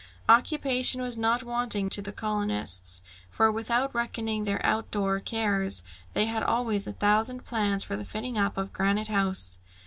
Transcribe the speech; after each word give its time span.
Occupation 0.27 0.99
was 1.03 1.15
not 1.15 1.43
wanting 1.43 1.87
to 1.91 2.01
the 2.01 2.11
colonists, 2.11 3.03
for 3.29 3.51
without 3.51 3.93
reckoning 3.93 4.45
their 4.45 4.59
out 4.65 4.89
door 4.89 5.19
cares, 5.19 5.83
they 6.13 6.25
had 6.25 6.41
always 6.41 6.87
a 6.87 6.93
thousand 6.93 7.45
plans 7.45 7.83
for 7.83 7.95
the 7.95 8.03
fitting 8.03 8.35
up 8.35 8.57
of 8.57 8.73
Granite 8.73 9.09
House. 9.09 9.59